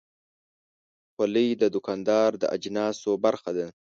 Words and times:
خولۍ 1.13 1.47
د 1.61 1.63
دوکاندار 1.75 2.29
د 2.41 2.43
اجناسو 2.55 3.11
برخه 3.25 3.51
ده. 3.57 3.67